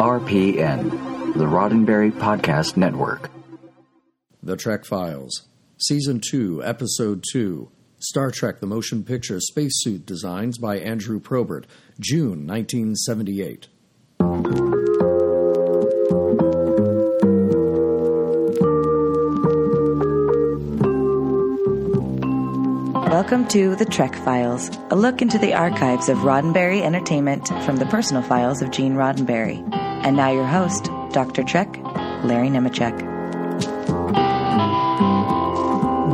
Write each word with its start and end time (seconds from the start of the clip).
RPN, 0.00 1.34
the 1.34 1.44
Roddenberry 1.44 2.10
Podcast 2.10 2.74
Network. 2.74 3.30
The 4.42 4.56
Trek 4.56 4.86
Files, 4.86 5.46
Season 5.76 6.22
2, 6.26 6.64
Episode 6.64 7.22
2 7.30 7.70
Star 7.98 8.30
Trek 8.30 8.60
The 8.60 8.66
Motion 8.66 9.04
Picture 9.04 9.38
Spacesuit 9.40 10.06
Designs 10.06 10.56
by 10.56 10.78
Andrew 10.78 11.20
Probert, 11.20 11.66
June 12.00 12.46
1978. 12.46 13.68
Welcome 23.10 23.46
to 23.48 23.76
The 23.76 23.84
Trek 23.84 24.14
Files, 24.14 24.70
a 24.88 24.96
look 24.96 25.20
into 25.20 25.36
the 25.36 25.52
archives 25.52 26.08
of 26.08 26.16
Roddenberry 26.18 26.80
Entertainment 26.80 27.48
from 27.66 27.76
the 27.76 27.84
personal 27.84 28.22
files 28.22 28.62
of 28.62 28.70
Gene 28.70 28.94
Roddenberry. 28.94 29.89
And 30.02 30.16
now 30.16 30.30
your 30.30 30.46
host, 30.46 30.84
Dr. 31.12 31.42
Trek, 31.42 31.68
Larry 32.24 32.48
Nemecek. 32.48 32.98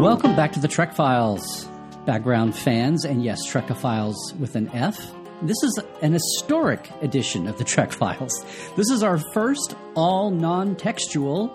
Welcome 0.00 0.34
back 0.34 0.52
to 0.54 0.60
The 0.60 0.66
Trek 0.66 0.92
Files, 0.92 1.68
background 2.04 2.56
fans, 2.56 3.04
and 3.04 3.22
yes, 3.22 3.48
Trekophiles 3.48 4.16
with 4.40 4.56
an 4.56 4.68
F. 4.70 5.12
This 5.42 5.62
is 5.62 5.78
an 6.02 6.12
historic 6.12 6.90
edition 7.00 7.46
of 7.46 7.58
The 7.58 7.64
Trek 7.64 7.92
Files. 7.92 8.44
This 8.74 8.90
is 8.90 9.04
our 9.04 9.18
first 9.32 9.76
all 9.94 10.32
non 10.32 10.74
textual 10.74 11.48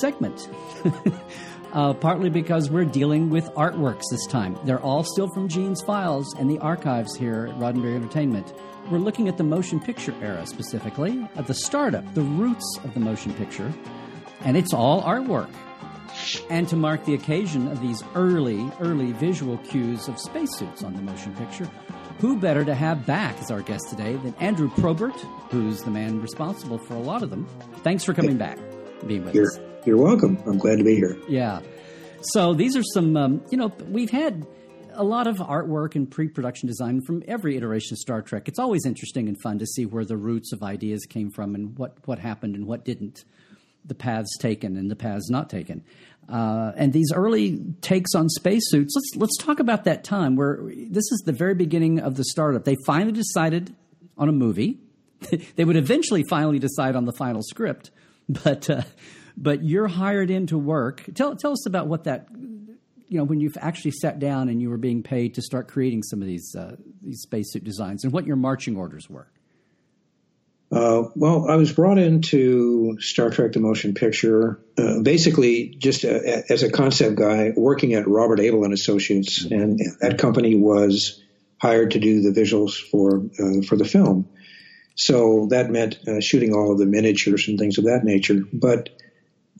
segment. 0.00 0.48
uh, 1.76 1.92
partly 1.92 2.30
because 2.30 2.70
we're 2.70 2.86
dealing 2.86 3.28
with 3.28 3.44
artworks 3.50 4.04
this 4.10 4.26
time. 4.26 4.58
They're 4.64 4.80
all 4.80 5.04
still 5.04 5.28
from 5.28 5.46
Gene's 5.46 5.82
files 5.82 6.34
and 6.38 6.50
the 6.50 6.58
archives 6.58 7.14
here 7.14 7.48
at 7.50 7.58
Roddenberry 7.58 7.94
Entertainment. 7.94 8.52
We're 8.90 8.98
looking 8.98 9.28
at 9.28 9.36
the 9.36 9.44
motion 9.44 9.78
picture 9.78 10.14
era 10.22 10.46
specifically, 10.46 11.28
at 11.36 11.46
the 11.46 11.54
startup, 11.54 12.14
the 12.14 12.22
roots 12.22 12.78
of 12.82 12.94
the 12.94 13.00
motion 13.00 13.34
picture, 13.34 13.72
and 14.40 14.56
it's 14.56 14.72
all 14.72 15.02
artwork. 15.02 15.50
And 16.48 16.66
to 16.68 16.76
mark 16.76 17.04
the 17.04 17.12
occasion 17.12 17.68
of 17.68 17.82
these 17.82 18.02
early, 18.14 18.72
early 18.80 19.12
visual 19.12 19.58
cues 19.58 20.08
of 20.08 20.18
spacesuits 20.18 20.82
on 20.82 20.94
the 20.94 21.02
motion 21.02 21.34
picture, 21.34 21.70
who 22.20 22.38
better 22.38 22.64
to 22.64 22.74
have 22.74 23.04
back 23.04 23.38
as 23.42 23.50
our 23.50 23.60
guest 23.60 23.90
today 23.90 24.16
than 24.16 24.34
Andrew 24.36 24.70
Probert, 24.78 25.20
who's 25.50 25.82
the 25.82 25.90
man 25.90 26.22
responsible 26.22 26.78
for 26.78 26.94
a 26.94 27.00
lot 27.00 27.22
of 27.22 27.28
them. 27.28 27.46
Thanks 27.82 28.02
for 28.02 28.14
coming 28.14 28.38
back, 28.38 28.58
being 29.06 29.26
with 29.26 29.34
You're, 29.34 29.48
us. 29.48 29.65
You're 29.86 29.96
welcome. 29.96 30.36
I'm 30.46 30.58
glad 30.58 30.78
to 30.78 30.84
be 30.84 30.96
here. 30.96 31.16
Yeah. 31.28 31.60
So 32.32 32.54
these 32.54 32.76
are 32.76 32.82
some, 32.82 33.16
um, 33.16 33.44
you 33.50 33.56
know, 33.56 33.68
we've 33.88 34.10
had 34.10 34.44
a 34.94 35.04
lot 35.04 35.26
of 35.26 35.36
artwork 35.36 35.94
and 35.94 36.10
pre 36.10 36.28
production 36.28 36.66
design 36.66 37.02
from 37.02 37.22
every 37.28 37.56
iteration 37.56 37.94
of 37.94 37.98
Star 37.98 38.20
Trek. 38.20 38.48
It's 38.48 38.58
always 38.58 38.84
interesting 38.84 39.28
and 39.28 39.40
fun 39.40 39.58
to 39.60 39.66
see 39.66 39.86
where 39.86 40.04
the 40.04 40.16
roots 40.16 40.52
of 40.52 40.62
ideas 40.62 41.06
came 41.06 41.30
from 41.30 41.54
and 41.54 41.78
what, 41.78 41.96
what 42.06 42.18
happened 42.18 42.56
and 42.56 42.66
what 42.66 42.84
didn't, 42.84 43.24
the 43.84 43.94
paths 43.94 44.36
taken 44.38 44.76
and 44.76 44.90
the 44.90 44.96
paths 44.96 45.30
not 45.30 45.48
taken. 45.48 45.84
Uh, 46.28 46.72
and 46.76 46.92
these 46.92 47.12
early 47.14 47.58
takes 47.80 48.12
on 48.16 48.28
spacesuits, 48.28 48.94
let's, 48.96 49.10
let's 49.16 49.36
talk 49.38 49.60
about 49.60 49.84
that 49.84 50.02
time 50.02 50.34
where 50.34 50.58
this 50.64 51.04
is 51.12 51.22
the 51.24 51.32
very 51.32 51.54
beginning 51.54 52.00
of 52.00 52.16
the 52.16 52.24
startup. 52.24 52.64
They 52.64 52.76
finally 52.84 53.12
decided 53.12 53.72
on 54.18 54.28
a 54.28 54.32
movie. 54.32 54.80
they 55.54 55.64
would 55.64 55.76
eventually 55.76 56.24
finally 56.28 56.58
decide 56.58 56.96
on 56.96 57.04
the 57.04 57.12
final 57.12 57.42
script, 57.42 57.92
but. 58.28 58.68
Uh, 58.68 58.82
but 59.36 59.62
you're 59.64 59.88
hired 59.88 60.30
in 60.30 60.46
to 60.48 60.58
work. 60.58 61.04
Tell 61.14 61.36
tell 61.36 61.52
us 61.52 61.66
about 61.66 61.86
what 61.86 62.04
that 62.04 62.28
you 63.08 63.18
know 63.18 63.24
when 63.24 63.40
you've 63.40 63.58
actually 63.60 63.92
sat 63.92 64.18
down 64.18 64.48
and 64.48 64.60
you 64.60 64.70
were 64.70 64.78
being 64.78 65.02
paid 65.02 65.34
to 65.34 65.42
start 65.42 65.68
creating 65.68 66.02
some 66.02 66.20
of 66.20 66.26
these 66.26 66.54
uh, 66.56 66.76
these 67.02 67.20
spacesuit 67.20 67.64
designs 67.64 68.04
and 68.04 68.12
what 68.12 68.26
your 68.26 68.36
marching 68.36 68.76
orders 68.76 69.08
were. 69.08 69.28
Uh, 70.72 71.04
well, 71.14 71.48
I 71.48 71.54
was 71.54 71.72
brought 71.72 71.98
into 71.98 72.96
Star 72.98 73.30
Trek: 73.30 73.52
The 73.52 73.60
Motion 73.60 73.94
Picture 73.94 74.60
uh, 74.76 75.00
basically 75.00 75.68
just 75.78 76.02
a, 76.02 76.44
as 76.50 76.64
a 76.64 76.70
concept 76.70 77.16
guy 77.16 77.52
working 77.56 77.94
at 77.94 78.08
Robert 78.08 78.40
Abel 78.40 78.64
and 78.64 78.72
Associates, 78.72 79.44
mm-hmm. 79.44 79.54
and 79.54 79.80
that 80.00 80.18
company 80.18 80.56
was 80.56 81.22
hired 81.58 81.92
to 81.92 82.00
do 82.00 82.20
the 82.20 82.38
visuals 82.38 82.74
for 82.74 83.22
uh, 83.38 83.62
for 83.62 83.76
the 83.76 83.84
film. 83.84 84.28
So 84.96 85.46
that 85.50 85.70
meant 85.70 85.98
uh, 86.08 86.20
shooting 86.20 86.54
all 86.54 86.72
of 86.72 86.78
the 86.78 86.86
miniatures 86.86 87.48
and 87.48 87.58
things 87.58 87.78
of 87.78 87.84
that 87.84 88.02
nature. 88.02 88.42
But 88.52 88.88
uh, 88.88 88.92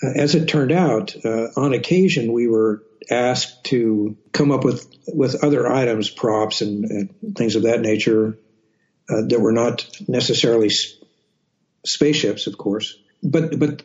as 0.02 0.34
it 0.34 0.46
turned 0.46 0.72
out, 0.72 1.14
uh, 1.24 1.48
on 1.56 1.72
occasion 1.72 2.32
we 2.32 2.46
were 2.48 2.82
asked 3.10 3.64
to 3.64 4.16
come 4.32 4.50
up 4.50 4.64
with 4.64 4.86
with 5.06 5.42
other 5.44 5.66
items, 5.66 6.10
props, 6.10 6.60
and, 6.60 6.84
and 6.84 7.10
things 7.36 7.56
of 7.56 7.62
that 7.62 7.80
nature 7.80 8.38
uh, 9.08 9.22
that 9.28 9.40
were 9.40 9.52
not 9.52 9.86
necessarily 10.08 10.66
s- 10.66 10.96
spaceships, 11.84 12.46
of 12.46 12.58
course. 12.58 12.98
But 13.22 13.58
but 13.58 13.82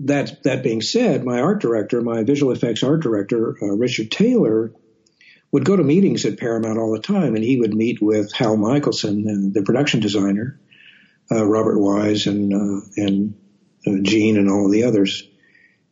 that 0.00 0.42
that 0.44 0.62
being 0.62 0.82
said, 0.82 1.24
my 1.24 1.40
art 1.40 1.60
director, 1.60 2.00
my 2.02 2.22
visual 2.24 2.52
effects 2.52 2.82
art 2.82 3.02
director, 3.02 3.54
uh, 3.62 3.76
Richard 3.76 4.10
Taylor, 4.10 4.72
would 5.52 5.64
go 5.64 5.76
to 5.76 5.84
meetings 5.84 6.24
at 6.24 6.38
Paramount 6.38 6.78
all 6.78 6.92
the 6.92 7.00
time, 7.00 7.34
and 7.34 7.44
he 7.44 7.56
would 7.58 7.74
meet 7.74 7.98
with 8.02 8.30
Hal 8.34 8.56
Michelson, 8.56 9.52
the 9.52 9.62
production 9.62 10.00
designer, 10.00 10.58
uh, 11.30 11.46
Robert 11.46 11.78
Wise, 11.78 12.26
and 12.26 12.52
uh, 12.52 12.80
and 12.96 13.34
Gene, 14.04 14.36
and 14.36 14.50
all 14.50 14.66
of 14.66 14.72
the 14.72 14.84
others 14.84 15.22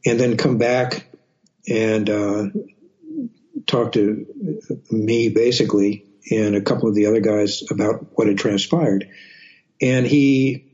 and 0.05 0.19
then 0.19 0.37
come 0.37 0.59
back 0.59 1.07
and 1.69 2.11
uh, 2.11 2.47
talk 3.67 3.93
to 3.93 4.27
me 4.91 5.29
basically 5.31 6.05
and 6.31 6.57
a 6.57 6.63
couple 6.63 6.89
of 6.89 6.95
the 6.95 7.07
other 7.07 7.21
guys 7.21 7.63
about 7.71 8.07
what 8.13 8.27
had 8.29 8.39
transpired. 8.39 9.11
And 9.81 10.07
he, 10.07 10.67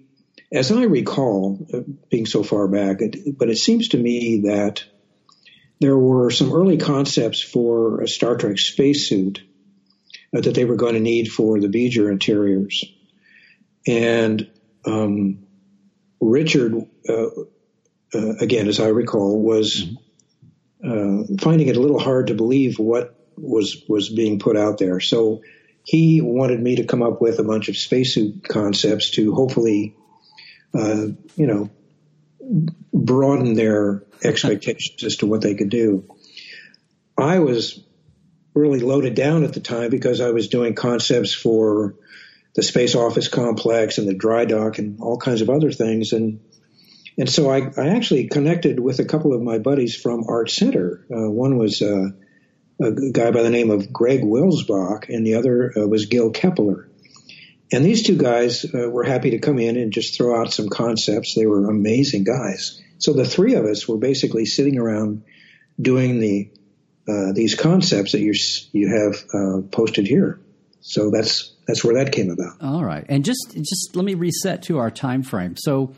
as 0.52 0.70
I 0.70 0.84
recall, 0.84 1.66
uh, 1.72 1.80
being 2.08 2.26
so 2.26 2.42
far 2.42 2.68
back, 2.68 3.00
but 3.36 3.50
it 3.50 3.58
seems 3.58 3.88
to 3.88 3.98
me 3.98 4.42
that 4.46 4.84
there 5.80 5.96
were 5.96 6.30
some 6.30 6.52
early 6.52 6.76
concepts 6.76 7.40
for 7.40 8.02
a 8.02 8.08
Star 8.08 8.36
Trek 8.36 8.58
spacesuit 8.58 9.42
uh, 10.36 10.40
that 10.40 10.54
they 10.54 10.64
were 10.64 10.76
going 10.76 10.94
to 10.94 11.00
need 11.00 11.32
for 11.32 11.58
the 11.58 11.68
V'ger 11.68 12.10
interiors. 12.10 12.84
And 13.86 14.48
um, 14.84 15.46
Richard 16.20 16.74
uh, 17.08 17.26
uh, 18.14 18.34
again, 18.40 18.68
as 18.68 18.80
I 18.80 18.88
recall, 18.88 19.40
was 19.40 19.84
uh, 20.84 21.22
finding 21.40 21.68
it 21.68 21.76
a 21.76 21.80
little 21.80 21.98
hard 21.98 22.28
to 22.28 22.34
believe 22.34 22.78
what 22.78 23.16
was 23.36 23.84
was 23.88 24.08
being 24.08 24.38
put 24.38 24.56
out 24.56 24.78
there. 24.78 25.00
So 25.00 25.42
he 25.84 26.20
wanted 26.20 26.60
me 26.60 26.76
to 26.76 26.84
come 26.84 27.02
up 27.02 27.20
with 27.20 27.38
a 27.38 27.44
bunch 27.44 27.68
of 27.68 27.76
spacesuit 27.76 28.44
concepts 28.44 29.10
to 29.12 29.34
hopefully, 29.34 29.94
uh, 30.74 31.06
you 31.36 31.46
know, 31.46 31.70
broaden 32.92 33.54
their 33.54 34.04
expectations 34.24 35.02
as 35.04 35.16
to 35.16 35.26
what 35.26 35.40
they 35.40 35.54
could 35.54 35.70
do. 35.70 36.04
I 37.16 37.38
was 37.38 37.82
really 38.54 38.80
loaded 38.80 39.14
down 39.14 39.44
at 39.44 39.52
the 39.52 39.60
time 39.60 39.90
because 39.90 40.20
I 40.20 40.30
was 40.30 40.48
doing 40.48 40.74
concepts 40.74 41.32
for 41.32 41.94
the 42.54 42.62
space 42.62 42.94
office 42.94 43.28
complex 43.28 43.98
and 43.98 44.08
the 44.08 44.14
dry 44.14 44.44
dock 44.44 44.78
and 44.78 45.00
all 45.00 45.18
kinds 45.18 45.40
of 45.40 45.50
other 45.50 45.70
things, 45.70 46.12
and 46.12 46.40
and 47.20 47.28
so 47.28 47.50
I, 47.50 47.70
I, 47.76 47.88
actually 47.88 48.28
connected 48.28 48.80
with 48.80 48.98
a 48.98 49.04
couple 49.04 49.34
of 49.34 49.42
my 49.42 49.58
buddies 49.58 49.94
from 49.94 50.24
Art 50.26 50.50
Center. 50.50 51.04
Uh, 51.14 51.30
one 51.30 51.58
was 51.58 51.82
uh, 51.82 52.08
a 52.82 52.92
guy 53.12 53.30
by 53.30 53.42
the 53.42 53.50
name 53.50 53.70
of 53.70 53.92
Greg 53.92 54.22
Wilsbach, 54.22 55.10
and 55.10 55.26
the 55.26 55.34
other 55.34 55.70
uh, 55.76 55.86
was 55.86 56.06
Gil 56.06 56.30
Kepler. 56.30 56.88
And 57.70 57.84
these 57.84 58.04
two 58.04 58.16
guys 58.16 58.64
uh, 58.64 58.88
were 58.88 59.04
happy 59.04 59.32
to 59.32 59.38
come 59.38 59.58
in 59.58 59.76
and 59.76 59.92
just 59.92 60.16
throw 60.16 60.40
out 60.40 60.50
some 60.50 60.70
concepts. 60.70 61.34
They 61.34 61.44
were 61.44 61.68
amazing 61.68 62.24
guys. 62.24 62.80
So 62.96 63.12
the 63.12 63.26
three 63.26 63.54
of 63.54 63.66
us 63.66 63.86
were 63.86 63.98
basically 63.98 64.46
sitting 64.46 64.78
around 64.78 65.22
doing 65.78 66.20
the 66.20 66.50
uh, 67.06 67.32
these 67.34 67.54
concepts 67.54 68.12
that 68.12 68.20
you 68.20 68.32
you 68.72 68.88
have 68.88 69.24
uh, 69.34 69.60
posted 69.70 70.06
here. 70.06 70.40
So 70.80 71.10
that's 71.10 71.52
that's 71.66 71.84
where 71.84 72.02
that 72.02 72.12
came 72.12 72.30
about. 72.30 72.62
All 72.62 72.82
right, 72.82 73.04
and 73.10 73.26
just 73.26 73.54
just 73.54 73.94
let 73.94 74.06
me 74.06 74.14
reset 74.14 74.62
to 74.64 74.78
our 74.78 74.90
time 74.90 75.22
frame. 75.22 75.54
So 75.58 75.94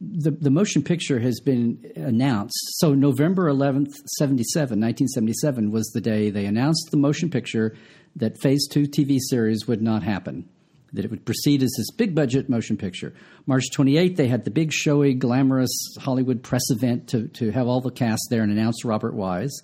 the, 0.00 0.30
the 0.30 0.50
motion 0.50 0.82
picture 0.82 1.18
has 1.20 1.40
been 1.40 1.92
announced. 1.94 2.58
So 2.78 2.94
November 2.94 3.50
11th, 3.50 3.92
77, 4.18 4.80
1977 4.80 5.70
was 5.70 5.86
the 5.88 6.00
day 6.00 6.30
they 6.30 6.46
announced 6.46 6.88
the 6.90 6.96
motion 6.96 7.30
picture 7.30 7.76
that 8.16 8.40
Phase 8.40 8.66
2 8.68 8.84
TV 8.84 9.18
series 9.20 9.68
would 9.68 9.82
not 9.82 10.02
happen, 10.02 10.48
that 10.94 11.04
it 11.04 11.10
would 11.10 11.26
proceed 11.26 11.62
as 11.62 11.72
this 11.76 11.90
big 11.90 12.14
budget 12.14 12.48
motion 12.48 12.78
picture. 12.78 13.12
March 13.46 13.64
28th, 13.76 14.16
they 14.16 14.26
had 14.26 14.44
the 14.44 14.50
big 14.50 14.72
showy, 14.72 15.12
glamorous 15.12 15.70
Hollywood 16.00 16.42
press 16.42 16.70
event 16.70 17.08
to, 17.08 17.28
to 17.28 17.50
have 17.50 17.66
all 17.66 17.82
the 17.82 17.90
cast 17.90 18.22
there 18.30 18.42
and 18.42 18.50
announce 18.50 18.84
Robert 18.84 19.14
Wise. 19.14 19.60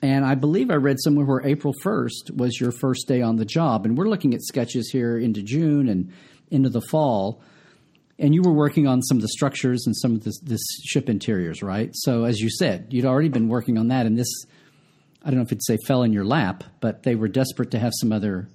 And 0.00 0.24
I 0.24 0.36
believe 0.36 0.70
I 0.70 0.76
read 0.76 0.98
somewhere 1.00 1.26
where 1.26 1.44
April 1.44 1.74
1st 1.84 2.36
was 2.36 2.60
your 2.60 2.70
first 2.70 3.08
day 3.08 3.20
on 3.22 3.36
the 3.36 3.44
job. 3.44 3.84
And 3.84 3.98
we're 3.98 4.08
looking 4.08 4.32
at 4.32 4.42
sketches 4.42 4.90
here 4.92 5.18
into 5.18 5.42
June 5.42 5.88
and 5.88 6.12
into 6.50 6.68
the 6.68 6.80
fall 6.80 7.42
and 8.18 8.34
you 8.34 8.42
were 8.42 8.52
working 8.52 8.86
on 8.86 9.02
some 9.02 9.16
of 9.16 9.22
the 9.22 9.28
structures 9.28 9.84
and 9.86 9.96
some 9.96 10.14
of 10.14 10.24
this, 10.24 10.38
this, 10.40 10.60
ship 10.84 11.08
interiors, 11.08 11.62
right? 11.62 11.90
So, 11.92 12.24
as 12.24 12.40
you 12.40 12.50
said, 12.50 12.88
you'd 12.90 13.04
already 13.04 13.28
been 13.28 13.48
working 13.48 13.78
on 13.78 13.88
that, 13.88 14.06
and 14.06 14.18
this, 14.18 14.28
I 15.22 15.30
don't 15.30 15.36
know 15.36 15.42
if 15.42 15.52
it'd 15.52 15.64
say 15.64 15.78
fell 15.86 16.02
in 16.02 16.12
your 16.12 16.24
lap, 16.24 16.64
but 16.80 17.04
they 17.04 17.14
were 17.14 17.28
desperate 17.28 17.70
to 17.72 17.78
have 17.78 17.92
some 17.94 18.12
other 18.12 18.48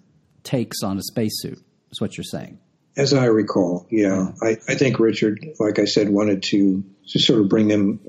takes 0.43 0.83
on 0.83 0.97
a 0.97 1.01
spacesuit, 1.01 1.59
is 1.91 2.01
what 2.01 2.17
you're 2.17 2.23
saying. 2.23 2.59
As 2.95 3.13
I 3.13 3.25
recall, 3.25 3.87
yeah, 3.89 4.31
I, 4.41 4.57
I 4.67 4.75
think 4.75 4.99
Richard, 4.99 5.43
like 5.59 5.79
I 5.79 5.85
said, 5.85 6.09
wanted 6.09 6.43
to 6.43 6.83
to 7.09 7.19
sort 7.19 7.39
of 7.39 7.49
bring 7.49 7.67
them 7.67 7.99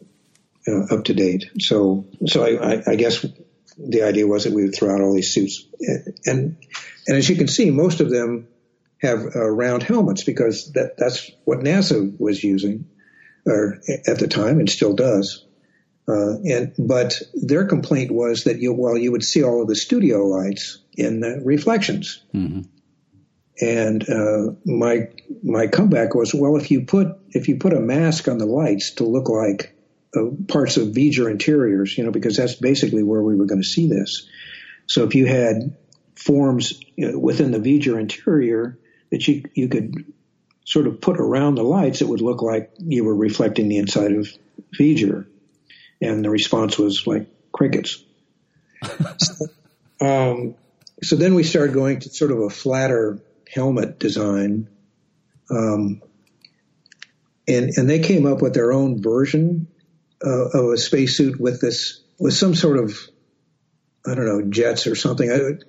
uh, 0.68 0.94
up 0.94 1.04
to 1.04 1.14
date. 1.14 1.44
So, 1.58 2.06
so 2.26 2.44
I, 2.44 2.74
I, 2.74 2.82
I 2.88 2.94
guess 2.96 3.24
the 3.78 4.02
idea 4.02 4.26
was 4.26 4.44
that 4.44 4.52
we 4.52 4.62
would 4.62 4.74
throw 4.74 4.94
out 4.94 5.00
all 5.00 5.14
these 5.14 5.32
suits, 5.32 5.64
and 6.26 6.56
and 7.06 7.16
as 7.16 7.28
you 7.28 7.36
can 7.36 7.48
see, 7.48 7.70
most 7.70 8.00
of 8.00 8.10
them 8.10 8.48
have 9.04 9.36
uh, 9.36 9.48
round 9.48 9.82
helmets 9.82 10.24
because 10.24 10.72
that 10.72 10.96
that's 10.98 11.30
what 11.44 11.60
NASA 11.60 12.18
was 12.18 12.42
using, 12.42 12.86
or 13.46 13.80
at 14.06 14.18
the 14.18 14.28
time, 14.28 14.58
and 14.58 14.68
still 14.68 14.94
does. 14.94 15.44
Uh, 16.06 16.36
and 16.44 16.74
but 16.78 17.18
their 17.34 17.66
complaint 17.66 18.10
was 18.10 18.44
that 18.44 18.58
you 18.58 18.72
while 18.74 18.98
you 18.98 19.12
would 19.12 19.22
see 19.22 19.42
all 19.42 19.62
of 19.62 19.68
the 19.68 19.76
studio 19.76 20.26
lights 20.26 20.78
in 20.96 21.20
the 21.20 21.40
reflections, 21.42 22.22
mm-hmm. 22.34 22.60
and 23.60 24.08
uh, 24.08 24.52
my 24.66 25.08
my 25.42 25.66
comeback 25.66 26.14
was 26.14 26.34
well 26.34 26.56
if 26.56 26.70
you 26.70 26.84
put 26.84 27.08
if 27.30 27.48
you 27.48 27.56
put 27.56 27.72
a 27.72 27.80
mask 27.80 28.28
on 28.28 28.36
the 28.36 28.46
lights 28.46 28.90
to 28.92 29.04
look 29.04 29.30
like 29.30 29.74
uh, 30.14 30.26
parts 30.46 30.76
of 30.76 30.88
V'ger 30.88 31.30
interiors, 31.30 31.96
you 31.96 32.04
know, 32.04 32.10
because 32.10 32.36
that's 32.36 32.54
basically 32.54 33.02
where 33.02 33.22
we 33.22 33.34
were 33.34 33.46
going 33.46 33.62
to 33.62 33.66
see 33.66 33.88
this. 33.88 34.28
So 34.86 35.04
if 35.04 35.14
you 35.14 35.26
had 35.26 35.76
forms 36.16 36.80
you 36.96 37.12
know, 37.12 37.18
within 37.18 37.50
the 37.50 37.58
V'ger 37.58 37.98
interior 37.98 38.78
that 39.14 39.28
you 39.28 39.44
you 39.54 39.68
could 39.68 40.12
sort 40.64 40.88
of 40.88 41.00
put 41.00 41.20
around 41.20 41.54
the 41.54 41.62
lights, 41.62 42.00
it 42.00 42.08
would 42.08 42.20
look 42.20 42.42
like 42.42 42.72
you 42.78 43.04
were 43.04 43.14
reflecting 43.14 43.68
the 43.68 43.78
inside 43.78 44.10
of 44.10 44.28
V'ger. 44.76 45.26
And 46.00 46.24
the 46.24 46.30
response 46.30 46.76
was 46.76 47.06
like 47.06 47.28
crickets. 47.52 48.02
so, 49.18 49.46
um, 50.04 50.56
so 51.00 51.14
then 51.14 51.34
we 51.34 51.44
started 51.44 51.74
going 51.74 52.00
to 52.00 52.08
sort 52.08 52.32
of 52.32 52.38
a 52.40 52.50
flatter 52.50 53.20
helmet 53.48 54.00
design. 54.00 54.68
Um, 55.48 56.02
and, 57.46 57.70
and 57.76 57.88
they 57.88 58.00
came 58.00 58.26
up 58.26 58.42
with 58.42 58.54
their 58.54 58.72
own 58.72 59.00
version 59.00 59.68
uh, 60.26 60.48
of 60.48 60.72
a 60.72 60.76
spacesuit 60.76 61.38
with 61.38 61.60
this, 61.60 62.02
with 62.18 62.34
some 62.34 62.56
sort 62.56 62.78
of, 62.78 62.98
I 64.04 64.16
don't 64.16 64.26
know, 64.26 64.50
jets 64.50 64.88
or 64.88 64.96
something. 64.96 65.30
I, 65.30 65.64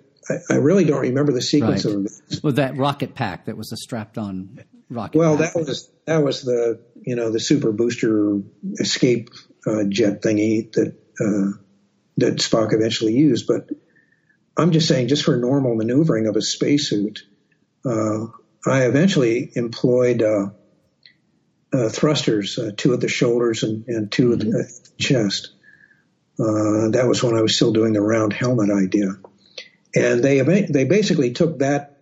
I, 0.50 0.56
really 0.56 0.86
don't 0.86 1.02
remember 1.02 1.32
the 1.32 1.42
sequence 1.42 1.86
right. 1.86 1.96
of 1.96 2.06
it. 2.06 2.40
Well, 2.44 2.54
that 2.54 2.78
rocket 2.78 3.14
pack 3.14 3.46
that 3.46 3.58
was 3.58 3.72
a 3.72 3.78
strapped 3.78 4.18
on 4.18 4.64
rocket. 4.90 5.18
Well, 5.18 5.38
pack. 5.38 5.54
that 5.54 5.60
was 5.60 5.90
that 6.06 6.24
was 6.24 6.42
the 6.42 6.82
you 7.02 7.16
know 7.16 7.32
the 7.32 7.40
super 7.40 7.72
booster 7.72 8.40
escape 8.80 9.30
uh, 9.68 9.84
jet 9.88 10.22
thingy 10.22 10.72
that 10.74 10.96
uh, 11.20 11.58
that 12.18 12.38
Spock 12.38 12.74
eventually 12.74 13.14
used. 13.14 13.48
But 13.48 13.70
I'm 14.58 14.72
just 14.72 14.88
saying, 14.88 15.10
just 15.10 15.24
for 15.24 15.38
normal 15.38 15.76
maneuvering 15.76 16.28
of 16.28 16.36
a 16.36 16.42
spacesuit, 16.42 17.24
uh, 17.86 18.28
I 18.66 18.86
eventually 18.86 19.52
employed 19.56 20.22
uh, 20.22 20.48
uh, 21.74 21.90
thrusters, 21.90 22.58
uh, 22.58 22.72
two 22.76 22.94
at 22.94 23.02
the 23.02 23.08
shoulders 23.08 23.64
and, 23.64 23.86
and 23.88 24.12
2 24.12 24.30
mm-hmm. 24.30 24.56
at 24.56 24.68
the 24.68 24.92
chest. 24.98 25.52
that 26.38 27.06
was 27.08 27.22
when 27.22 27.36
I 27.36 27.42
was 27.42 27.56
still 27.56 27.74
doing 27.74 27.94
the 27.94 28.02
round 28.02 28.34
helmet 28.34 28.72
idea, 28.72 29.16
and 29.96 30.24
they 30.24 30.42
they 30.42 30.86
basically 30.86 31.32
took 31.32 31.60
that 31.60 31.98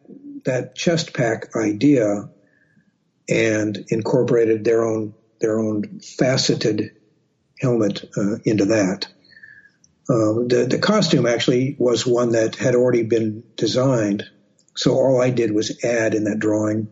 that 0.45 0.75
chest 0.75 1.13
pack 1.13 1.55
idea 1.55 2.29
and 3.29 3.85
incorporated 3.89 4.63
their 4.65 4.83
own 4.83 5.13
their 5.39 5.59
own 5.59 5.99
faceted 5.99 6.91
helmet 7.59 8.03
uh, 8.17 8.37
into 8.43 8.65
that. 8.65 9.07
Uh, 10.09 10.43
the, 10.47 10.67
the 10.69 10.79
costume 10.79 11.25
actually 11.25 11.75
was 11.79 12.05
one 12.05 12.31
that 12.31 12.55
had 12.55 12.75
already 12.75 13.03
been 13.03 13.43
designed, 13.55 14.23
so 14.75 14.93
all 14.93 15.21
I 15.21 15.29
did 15.29 15.53
was 15.53 15.83
add 15.83 16.13
in 16.13 16.25
that 16.25 16.39
drawing 16.39 16.89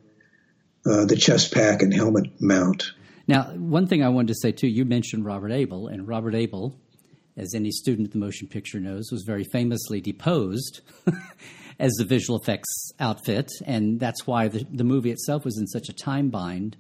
uh, 0.86 1.06
the 1.06 1.18
chest 1.18 1.54
pack 1.54 1.82
and 1.82 1.94
helmet 1.94 2.32
mount. 2.40 2.94
Now, 3.28 3.52
one 3.52 3.88
thing 3.88 4.04
I 4.04 4.10
wanted 4.10 4.30
to 4.30 4.40
say 4.42 4.52
too, 4.52 4.68
you 4.68 4.86
mentioned 4.86 5.26
Robert 5.26 5.52
Abel, 5.52 5.88
and 5.88 6.08
Robert 6.08 6.36
Abel, 6.36 6.80
as 7.38 7.54
any 7.56 7.72
student 7.72 8.08
of 8.08 8.14
the 8.14 8.20
motion 8.20 8.48
picture 8.48 8.80
knows, 8.80 9.10
was 9.12 9.24
very 9.26 9.44
famously 9.44 10.02
deposed 10.02 10.82
as 11.80 11.92
the 11.94 12.06
visual 12.06 12.40
effects 12.40 12.92
outfit, 13.00 13.52
and 13.66 14.00
that's 14.00 14.28
why 14.28 14.48
the, 14.48 14.66
the 14.72 14.84
movie 14.84 15.12
itself 15.12 15.46
was 15.46 15.58
in 15.58 15.68
such 15.68 15.90
a 15.90 15.94
time 15.94 16.30
bind 16.30 16.78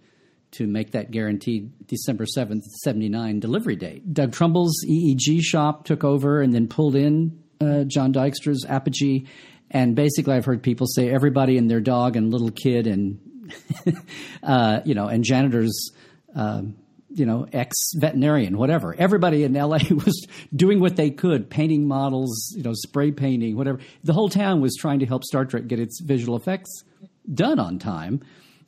to 0.51 0.67
make 0.67 0.91
that 0.91 1.11
guaranteed 1.11 1.87
December 1.87 2.25
7th, 2.25 2.63
79 2.83 3.39
delivery 3.39 3.75
date. 3.75 4.13
Doug 4.13 4.33
Trumbull's 4.33 4.85
EEG 4.87 5.41
shop 5.41 5.85
took 5.85 6.03
over 6.03 6.41
and 6.41 6.53
then 6.53 6.67
pulled 6.67 6.95
in 6.95 7.41
uh, 7.61 7.83
John 7.85 8.13
Dykstra's 8.13 8.65
Apogee. 8.67 9.25
And 9.69 9.95
basically, 9.95 10.33
I've 10.33 10.45
heard 10.45 10.61
people 10.61 10.87
say 10.87 11.09
everybody 11.09 11.57
and 11.57 11.69
their 11.69 11.79
dog 11.79 12.17
and 12.17 12.31
little 12.31 12.51
kid 12.51 12.87
and, 12.87 13.19
uh, 14.43 14.81
you 14.83 14.93
know, 14.93 15.07
and 15.07 15.23
janitors, 15.23 15.91
um, 16.35 16.75
you 17.13 17.25
know, 17.25 17.47
ex 17.51 17.75
veterinarian, 17.95 18.57
whatever. 18.57 18.95
Everybody 18.97 19.43
in 19.43 19.53
LA 19.53 19.79
was 19.89 20.25
doing 20.55 20.79
what 20.79 20.95
they 20.95 21.09
could, 21.09 21.49
painting 21.49 21.87
models, 21.87 22.53
you 22.55 22.63
know, 22.63 22.73
spray 22.73 23.11
painting, 23.11 23.55
whatever. 23.55 23.79
The 24.03 24.13
whole 24.13 24.29
town 24.29 24.61
was 24.61 24.75
trying 24.75 24.99
to 24.99 25.05
help 25.05 25.23
Star 25.23 25.45
Trek 25.45 25.67
get 25.67 25.79
its 25.79 26.01
visual 26.01 26.35
effects 26.35 26.83
done 27.33 27.59
on 27.59 27.79
time. 27.79 28.21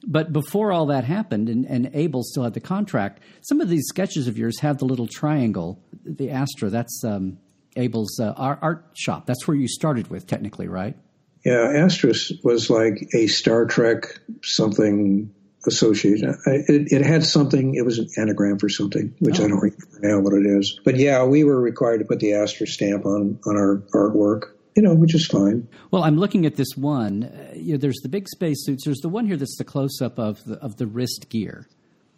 But 0.05 0.33
before 0.33 0.73
all 0.73 0.87
that 0.87 1.05
happened, 1.05 1.47
and, 1.47 1.65
and, 1.65 1.89
Abel 1.93 2.23
still 2.23 2.43
had 2.43 2.53
the 2.53 2.59
contract, 2.59 3.21
some 3.41 3.61
of 3.61 3.69
these 3.69 3.85
sketches 3.87 4.27
of 4.27 4.37
yours 4.37 4.59
have 4.59 4.77
the 4.77 4.85
little 4.85 5.07
triangle, 5.07 5.81
the 6.03 6.29
Astra. 6.29 6.69
That's 6.69 7.03
um, 7.05 7.37
Abel's 7.77 8.19
uh, 8.19 8.33
art 8.35 8.85
shop. 8.93 9.25
That's 9.25 9.47
where 9.47 9.55
you 9.55 9.69
started 9.69 10.09
with, 10.09 10.27
technically, 10.27 10.67
right? 10.67 10.97
Yeah, 11.45 11.71
Astra 11.73 12.13
was 12.43 12.69
like 12.69 13.07
a 13.13 13.27
Star 13.27 13.65
Trek 13.65 14.19
something 14.43 15.33
association. 15.67 16.37
It, 16.45 16.91
it, 16.91 17.05
had 17.05 17.23
something. 17.23 17.75
It 17.75 17.85
was 17.85 17.99
an 17.99 18.07
anagram 18.17 18.59
for 18.59 18.69
something, 18.69 19.13
which 19.19 19.39
oh. 19.39 19.45
I 19.45 19.47
don't 19.47 19.59
remember 19.59 19.85
now 20.01 20.19
what 20.19 20.33
it 20.33 20.45
is. 20.45 20.79
But 20.83 20.97
yeah, 20.97 21.23
we 21.23 21.43
were 21.43 21.59
required 21.59 21.99
to 21.99 22.05
put 22.05 22.19
the 22.19 22.33
Astra 22.33 22.67
stamp 22.67 23.05
on 23.05 23.39
on 23.45 23.55
our 23.55 23.83
artwork 23.93 24.53
you 24.75 24.81
know, 24.81 24.93
which 24.93 25.13
is 25.13 25.27
fine. 25.27 25.67
Well, 25.91 26.03
I'm 26.03 26.17
looking 26.17 26.45
at 26.45 26.55
this 26.55 26.75
one. 26.75 27.25
Uh, 27.25 27.53
you 27.55 27.73
know, 27.73 27.77
there's 27.77 27.99
the 28.01 28.09
big 28.09 28.27
spacesuits. 28.27 28.85
There's 28.85 29.01
the 29.01 29.09
one 29.09 29.25
here 29.25 29.37
that's 29.37 29.57
the 29.57 29.63
close 29.63 30.01
up 30.01 30.17
of 30.17 30.43
the 30.45 30.55
of 30.55 30.77
the 30.77 30.87
wrist 30.87 31.27
gear. 31.29 31.67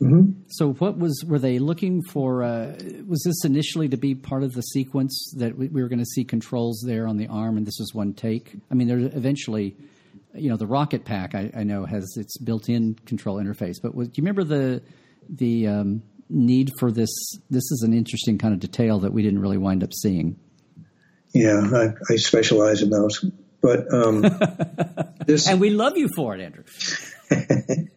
Mm-hmm. 0.01 0.41
So, 0.47 0.73
what 0.73 0.97
was 0.97 1.23
were 1.25 1.39
they 1.39 1.59
looking 1.59 2.01
for? 2.01 2.43
Uh, 2.43 2.75
was 3.07 3.23
this 3.23 3.45
initially 3.45 3.87
to 3.89 3.97
be 3.97 4.13
part 4.13 4.43
of 4.43 4.53
the 4.53 4.61
sequence 4.61 5.33
that 5.37 5.57
we, 5.57 5.67
we 5.67 5.81
were 5.81 5.87
going 5.87 5.99
to 5.99 6.05
see 6.05 6.23
controls 6.23 6.83
there 6.85 7.07
on 7.07 7.17
the 7.17 7.27
arm, 7.27 7.57
and 7.57 7.65
this 7.65 7.79
is 7.79 7.93
one 7.93 8.13
take? 8.13 8.53
I 8.69 8.73
mean, 8.73 8.87
there 8.87 8.99
eventually, 8.99 9.75
you 10.35 10.49
know, 10.49 10.57
the 10.57 10.67
rocket 10.67 11.05
pack 11.05 11.35
I, 11.35 11.51
I 11.55 11.63
know 11.63 11.85
has 11.85 12.15
its 12.17 12.37
built-in 12.37 12.95
control 13.05 13.37
interface. 13.37 13.75
But 13.81 13.95
was, 13.95 14.09
do 14.09 14.21
you 14.21 14.23
remember 14.23 14.43
the 14.43 14.81
the 15.29 15.67
um, 15.67 16.03
need 16.29 16.71
for 16.79 16.91
this? 16.91 17.09
This 17.49 17.63
is 17.71 17.83
an 17.85 17.93
interesting 17.93 18.37
kind 18.37 18.53
of 18.53 18.59
detail 18.59 18.99
that 18.99 19.13
we 19.13 19.23
didn't 19.23 19.39
really 19.39 19.57
wind 19.57 19.83
up 19.83 19.93
seeing. 19.93 20.37
Yeah, 21.33 21.69
I, 21.73 22.13
I 22.13 22.15
specialize 22.15 22.81
in 22.81 22.89
those. 22.89 23.25
But 23.61 23.93
um, 23.93 24.21
this, 25.25 25.47
and 25.47 25.59
we 25.59 25.71
love 25.71 25.97
you 25.97 26.09
for 26.15 26.35
it, 26.35 26.41
Andrew. 26.41 26.63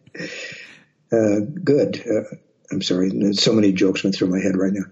uh, 1.11 1.39
good. 1.63 2.03
Uh, 2.05 2.35
I'm 2.71 2.81
sorry. 2.81 3.33
So 3.33 3.53
many 3.53 3.71
jokes 3.71 4.03
went 4.03 4.15
through 4.15 4.29
my 4.29 4.39
head 4.39 4.57
right 4.57 4.73
now. 4.73 4.85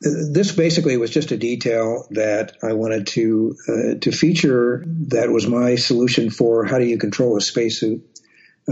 This 0.00 0.52
basically 0.52 0.96
was 0.98 1.10
just 1.10 1.32
a 1.32 1.38
detail 1.38 2.06
that 2.10 2.56
I 2.62 2.74
wanted 2.74 3.06
to 3.08 3.56
uh, 3.66 3.94
to 4.00 4.12
feature. 4.12 4.84
That 5.08 5.30
was 5.30 5.46
my 5.46 5.76
solution 5.76 6.30
for 6.30 6.64
how 6.64 6.78
do 6.78 6.84
you 6.84 6.98
control 6.98 7.36
a 7.36 7.40
spacesuit 7.40 8.04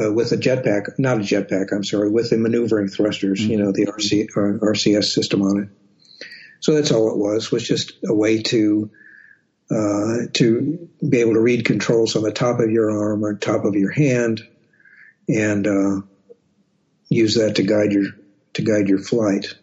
uh, 0.00 0.12
with 0.12 0.32
a 0.32 0.36
jetpack, 0.36 0.98
not 0.98 1.18
a 1.18 1.20
jetpack. 1.20 1.72
I'm 1.72 1.84
sorry, 1.84 2.10
with 2.10 2.30
the 2.30 2.36
maneuvering 2.36 2.88
thrusters. 2.88 3.40
Mm-hmm. 3.40 3.50
You 3.50 3.56
know, 3.58 3.72
the 3.72 3.86
RC, 3.86 4.28
uh, 4.36 4.64
RCS 4.64 5.04
system 5.04 5.42
on 5.42 5.62
it. 5.62 5.68
So 6.60 6.74
that's 6.74 6.92
all 6.92 7.10
it 7.10 7.18
was, 7.18 7.52
was 7.52 7.66
just 7.66 7.92
a 8.06 8.14
way 8.14 8.42
to, 8.42 8.90
uh, 9.70 10.16
to 10.32 10.88
be 11.06 11.20
able 11.20 11.34
to 11.34 11.40
read 11.40 11.66
controls 11.66 12.16
on 12.16 12.22
the 12.22 12.32
top 12.32 12.58
of 12.58 12.70
your 12.70 12.90
arm 12.90 13.22
or 13.22 13.34
top 13.34 13.66
of 13.66 13.74
your 13.74 13.90
hand 13.90 14.42
and, 15.28 15.66
uh, 15.66 16.00
use 17.10 17.34
that 17.34 17.56
to 17.56 17.62
guide 17.62 17.92
your, 17.92 18.06
to 18.54 18.62
guide 18.62 18.88
your 18.88 18.98
flight. 18.98 19.54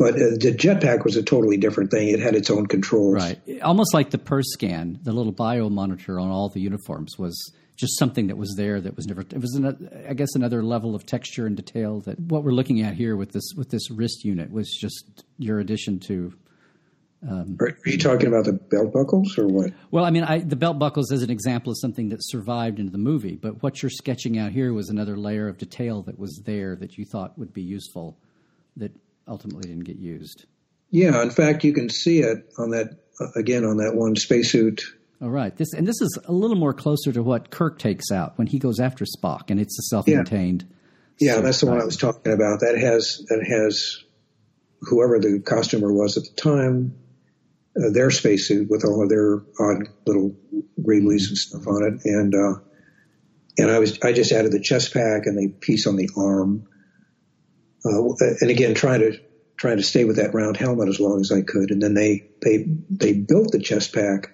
But 0.00 0.14
uh, 0.14 0.30
the 0.40 0.56
jetpack 0.56 1.04
was 1.04 1.16
a 1.16 1.22
totally 1.22 1.58
different 1.58 1.90
thing. 1.90 2.08
It 2.08 2.20
had 2.20 2.34
its 2.34 2.48
own 2.48 2.64
controls. 2.64 3.16
Right. 3.16 3.60
Almost 3.60 3.92
like 3.92 4.08
the 4.08 4.16
PERSCAN, 4.16 5.04
the 5.04 5.12
little 5.12 5.30
bio 5.30 5.68
monitor 5.68 6.18
on 6.18 6.30
all 6.30 6.48
the 6.48 6.58
uniforms 6.58 7.18
was 7.18 7.52
just 7.76 7.98
something 7.98 8.28
that 8.28 8.38
was 8.38 8.54
there 8.56 8.80
that 8.80 8.96
was 8.96 9.06
never. 9.06 9.20
It 9.20 9.38
was, 9.38 9.52
an, 9.56 10.06
I 10.08 10.14
guess, 10.14 10.34
another 10.34 10.62
level 10.62 10.94
of 10.94 11.04
texture 11.04 11.46
and 11.46 11.54
detail 11.54 12.00
that 12.00 12.18
what 12.18 12.44
we're 12.44 12.52
looking 12.52 12.80
at 12.80 12.94
here 12.94 13.14
with 13.14 13.32
this 13.32 13.52
with 13.54 13.68
this 13.68 13.90
wrist 13.90 14.24
unit 14.24 14.50
was 14.50 14.74
just 14.74 15.24
your 15.36 15.60
addition 15.60 16.00
to. 16.00 16.32
Um, 17.28 17.58
are, 17.60 17.76
you 17.84 17.98
talking 17.98 18.28
about 18.28 18.46
the 18.46 18.54
belt 18.54 18.94
buckles 18.94 19.36
or 19.36 19.48
what? 19.48 19.74
Well, 19.90 20.06
I 20.06 20.10
mean, 20.10 20.24
I, 20.24 20.38
the 20.38 20.56
belt 20.56 20.78
buckles 20.78 21.12
as 21.12 21.22
an 21.22 21.28
example 21.28 21.72
is 21.72 21.80
something 21.82 22.08
that 22.08 22.20
survived 22.22 22.78
into 22.78 22.90
the 22.90 22.96
movie, 22.96 23.36
but 23.36 23.62
what 23.62 23.82
you're 23.82 23.90
sketching 23.90 24.38
out 24.38 24.52
here 24.52 24.72
was 24.72 24.88
another 24.88 25.18
layer 25.18 25.46
of 25.46 25.58
detail 25.58 26.00
that 26.04 26.18
was 26.18 26.40
there 26.46 26.74
that 26.76 26.96
you 26.96 27.04
thought 27.04 27.38
would 27.38 27.52
be 27.52 27.60
useful, 27.60 28.16
that 28.78 28.92
ultimately 29.30 29.68
didn't 29.68 29.84
get 29.84 29.96
used. 29.96 30.44
Yeah, 30.90 31.22
in 31.22 31.30
fact, 31.30 31.64
you 31.64 31.72
can 31.72 31.88
see 31.88 32.18
it 32.18 32.52
on 32.58 32.70
that 32.70 32.98
again 33.36 33.64
on 33.64 33.76
that 33.78 33.94
one 33.94 34.16
spacesuit 34.16 34.82
All 35.22 35.30
right. 35.30 35.54
This 35.56 35.72
and 35.72 35.86
this 35.86 36.00
is 36.00 36.18
a 36.24 36.32
little 36.32 36.56
more 36.56 36.72
closer 36.72 37.12
to 37.12 37.22
what 37.22 37.50
Kirk 37.50 37.78
takes 37.78 38.10
out 38.10 38.36
when 38.38 38.46
he 38.46 38.58
goes 38.58 38.80
after 38.80 39.04
Spock, 39.04 39.50
and 39.50 39.60
it's 39.60 39.78
a 39.78 39.82
self-contained. 39.82 40.66
Yeah, 41.18 41.36
yeah 41.36 41.40
that's 41.40 41.60
the 41.60 41.66
one 41.66 41.80
I 41.80 41.84
was 41.84 41.96
talking 41.96 42.32
about. 42.32 42.60
That 42.60 42.78
has 42.78 43.24
that 43.28 43.44
has 43.46 44.02
whoever 44.80 45.18
the 45.18 45.40
costumer 45.40 45.92
was 45.92 46.16
at 46.16 46.24
the 46.24 46.40
time, 46.40 46.96
uh, 47.76 47.90
their 47.90 48.10
spacesuit 48.10 48.70
with 48.70 48.84
all 48.84 49.02
of 49.02 49.10
their 49.10 49.42
odd 49.60 49.88
little 50.06 50.34
greeblies 50.80 51.28
and 51.28 51.36
stuff 51.36 51.66
on 51.68 51.84
it, 51.84 52.00
and 52.04 52.34
uh, 52.34 52.60
and 53.58 53.70
I 53.70 53.78
was 53.78 53.98
I 54.02 54.12
just 54.12 54.32
added 54.32 54.52
the 54.52 54.60
chest 54.60 54.94
pack 54.94 55.26
and 55.26 55.38
the 55.38 55.48
piece 55.48 55.86
on 55.86 55.96
the 55.96 56.08
arm, 56.16 56.66
uh, 57.84 58.26
and 58.40 58.50
again 58.50 58.74
trying 58.74 59.00
to 59.00 59.18
trying 59.56 59.76
to 59.76 59.82
stay 59.82 60.04
with 60.04 60.16
that 60.16 60.32
round 60.32 60.56
helmet 60.56 60.88
as 60.88 60.98
long 60.98 61.20
as 61.20 61.30
I 61.30 61.42
could, 61.42 61.70
and 61.70 61.82
then 61.82 61.94
they 61.94 62.26
they 62.42 62.66
they 62.88 63.12
built 63.12 63.52
the 63.52 63.60
chest 63.60 63.92
pack, 63.92 64.32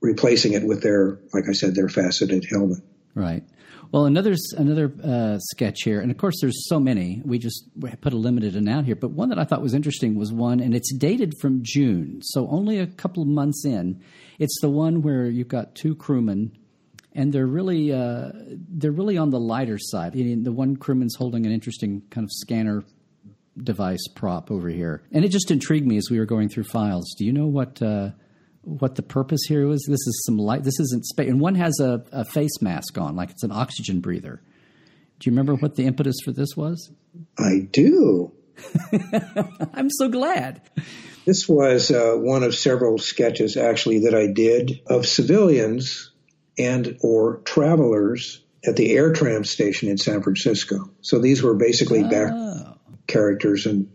replacing 0.00 0.52
it 0.52 0.64
with 0.64 0.82
their 0.82 1.18
like 1.34 1.48
I 1.48 1.52
said 1.52 1.74
their 1.74 1.88
faceted 1.88 2.46
helmet. 2.50 2.78
Right. 3.14 3.42
Well, 3.92 4.06
another 4.06 4.34
another 4.56 4.92
uh, 5.02 5.38
sketch 5.38 5.82
here, 5.82 6.00
and 6.00 6.10
of 6.10 6.16
course, 6.16 6.36
there's 6.40 6.68
so 6.68 6.80
many. 6.80 7.22
We 7.24 7.38
just 7.38 7.68
put 8.00 8.12
a 8.12 8.16
limited 8.16 8.56
amount 8.56 8.86
here, 8.86 8.96
but 8.96 9.10
one 9.10 9.28
that 9.28 9.38
I 9.38 9.44
thought 9.44 9.62
was 9.62 9.74
interesting 9.74 10.16
was 10.16 10.32
one, 10.32 10.60
and 10.60 10.74
it's 10.74 10.92
dated 10.94 11.34
from 11.40 11.60
June, 11.62 12.20
so 12.22 12.48
only 12.48 12.78
a 12.78 12.86
couple 12.86 13.22
of 13.22 13.28
months 13.28 13.64
in. 13.64 14.02
It's 14.38 14.58
the 14.60 14.70
one 14.70 15.02
where 15.02 15.26
you've 15.26 15.48
got 15.48 15.74
two 15.74 15.94
crewmen, 15.94 16.56
and 17.16 17.32
they're 17.32 17.46
really 17.46 17.92
uh, 17.92 18.30
they're 18.68 18.92
really 18.92 19.18
on 19.18 19.30
the 19.30 19.40
lighter 19.40 19.78
side. 19.78 20.12
I 20.12 20.18
mean, 20.18 20.44
the 20.44 20.52
one 20.52 20.76
crewman's 20.76 21.16
holding 21.16 21.46
an 21.46 21.52
interesting 21.52 22.02
kind 22.10 22.24
of 22.24 22.30
scanner 22.30 22.84
device 23.56 24.06
prop 24.14 24.50
over 24.50 24.68
here, 24.68 25.02
and 25.10 25.24
it 25.24 25.30
just 25.30 25.50
intrigued 25.50 25.86
me 25.86 25.96
as 25.96 26.08
we 26.10 26.18
were 26.18 26.26
going 26.26 26.48
through 26.48 26.64
files. 26.64 27.12
Do 27.18 27.24
you 27.24 27.32
know 27.32 27.46
what? 27.46 27.82
Uh, 27.82 28.10
what 28.62 28.96
the 28.96 29.02
purpose 29.02 29.40
here 29.46 29.66
was. 29.66 29.84
This 29.88 30.04
is 30.06 30.24
some 30.26 30.38
light. 30.38 30.64
This 30.64 30.80
isn't 30.80 31.06
space. 31.06 31.28
And 31.28 31.40
one 31.40 31.54
has 31.54 31.78
a, 31.80 32.04
a 32.10 32.24
face 32.24 32.60
mask 32.60 32.98
on, 32.98 33.14
like 33.14 33.30
it's 33.30 33.44
an 33.44 33.52
oxygen 33.52 34.00
breather. 34.00 34.42
Do 35.20 35.30
you 35.30 35.32
remember 35.32 35.54
what 35.54 35.76
the 35.76 35.84
impetus 35.84 36.16
for 36.24 36.32
this 36.32 36.56
was? 36.56 36.90
I 37.38 37.60
do. 37.70 38.32
I'm 39.72 39.88
so 39.88 40.08
glad. 40.08 40.62
This 41.24 41.48
was 41.48 41.92
uh, 41.92 42.14
one 42.16 42.42
of 42.42 42.56
several 42.56 42.98
sketches, 42.98 43.56
actually, 43.56 44.00
that 44.00 44.16
I 44.16 44.26
did 44.26 44.80
of 44.88 45.06
civilians 45.06 46.10
and 46.58 46.96
or 47.02 47.38
travelers 47.44 48.42
at 48.66 48.76
the 48.76 48.96
air 48.96 49.12
tram 49.12 49.44
station 49.44 49.88
in 49.88 49.98
San 49.98 50.22
Francisco. 50.22 50.90
So 51.02 51.18
these 51.18 51.42
were 51.42 51.54
basically 51.54 52.02
oh. 52.04 52.08
back 52.08 52.76
characters 53.06 53.66
and 53.66 53.88